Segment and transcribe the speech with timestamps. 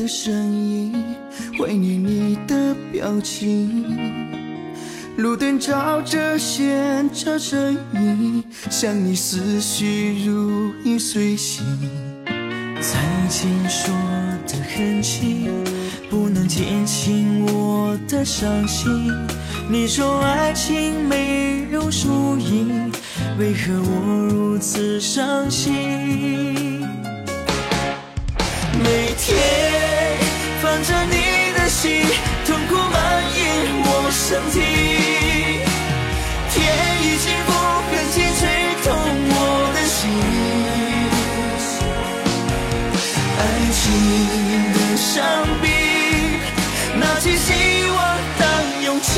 [0.00, 1.14] 的声音，
[1.58, 3.84] 怀念你的表情。
[5.18, 11.62] 路灯照着现场身影，想你思绪如影随形。
[12.80, 13.94] 再见说
[14.48, 15.50] 的很轻，
[16.08, 19.12] 不能减轻我的伤心。
[19.68, 22.90] 你说爱情没有输赢，
[23.38, 26.80] 为何我如此伤心？
[28.82, 29.89] 每天
[30.70, 31.16] 看着你
[31.58, 32.06] 的心，
[32.46, 32.94] 痛苦蔓
[33.34, 33.38] 延
[33.82, 34.56] 我身体。
[36.52, 36.56] 天
[37.02, 37.50] 已经不
[37.90, 38.40] 狠心吹
[38.84, 38.86] 痛
[39.32, 39.34] 我
[39.74, 39.98] 的心，
[43.40, 43.42] 爱
[43.74, 43.82] 情
[44.72, 45.18] 的伤
[45.60, 45.64] 悲，
[47.00, 47.48] 拿起希
[47.90, 47.98] 望
[48.38, 48.40] 当
[48.84, 49.10] 勇气，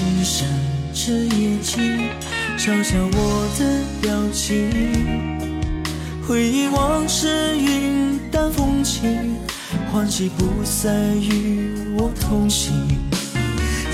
[0.00, 0.48] 星星闪
[0.94, 2.08] 着眼睛，
[2.56, 4.70] 嘲笑我的表情。
[6.26, 9.36] 回忆往事，云淡风轻，
[9.92, 12.72] 欢喜不再与我同行。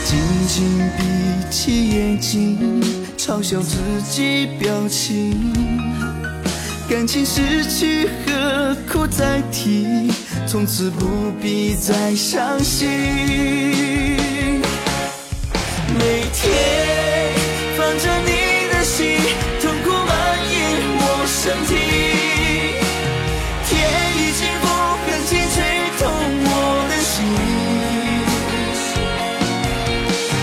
[0.04, 0.16] 紧
[0.46, 0.64] 紧
[0.96, 1.02] 闭
[1.50, 2.80] 起眼睛，
[3.18, 3.76] 嘲笑自
[4.08, 5.52] 己表情。
[6.88, 10.08] 感情失去，何苦再提？
[10.46, 12.86] 从此不必再伤心。
[15.98, 16.02] 每
[16.32, 16.44] 天
[17.76, 18.30] 放着你
[18.72, 19.18] 的心，
[19.60, 20.10] 痛苦蔓
[20.52, 20.54] 延
[20.98, 21.34] 我身
[21.66, 21.70] 体。
[23.66, 23.70] 天
[24.16, 24.64] 已经不
[25.04, 25.56] 狠心吹
[25.98, 26.02] 痛
[26.44, 26.48] 我
[26.90, 27.14] 的心，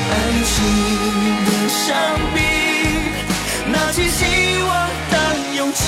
[0.09, 0.11] 爱
[0.49, 0.55] 情
[1.45, 1.81] 的伤
[2.33, 2.37] 疤，
[3.71, 4.21] 拿起希
[4.63, 4.69] 望
[5.11, 5.13] 当
[5.55, 5.81] 勇气，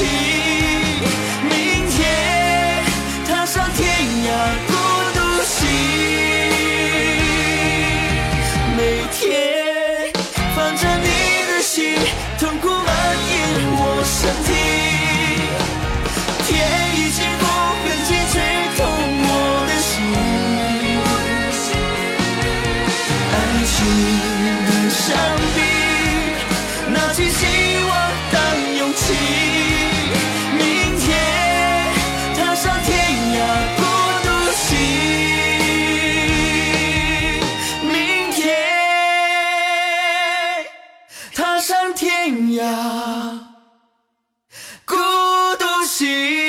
[45.95, 46.44] see